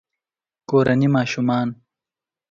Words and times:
کورني 0.69 1.07
ماشومان 1.15 1.67